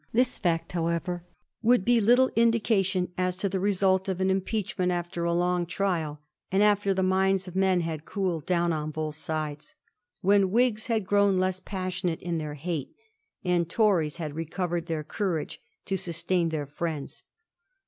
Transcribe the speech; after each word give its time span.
This 0.11 0.39
fact, 0.39 0.71
however, 0.71 1.23
would 1.61 1.85
be 1.85 2.01
little 2.01 2.31
indication 2.35 3.11
as 3.19 3.35
to 3.35 3.47
the 3.47 3.59
result 3.59 4.09
of 4.09 4.19
an 4.19 4.31
impeachment 4.31 4.91
after 4.91 5.25
a 5.25 5.33
long 5.35 5.67
trial, 5.67 6.19
and 6.51 6.63
after 6.63 6.91
the 6.91 7.03
minds 7.03 7.47
of 7.47 7.55
men 7.55 7.81
had 7.81 8.03
cooled 8.03 8.47
down 8.47 8.73
on 8.73 8.89
both 8.89 9.15
sides; 9.15 9.75
when 10.21 10.49
Whigs 10.49 10.87
had 10.87 11.05
grown 11.05 11.37
less 11.37 11.59
passionate 11.59 12.19
in 12.19 12.39
their 12.39 12.55
hate, 12.55 12.95
and 13.45 13.69
Tories 13.69 14.15
had 14.15 14.33
recovered 14.33 14.87
their 14.87 15.03
courage 15.03 15.61
to 15.85 15.95
sustain 15.97 16.49
their 16.49 16.65
friends. 16.65 17.21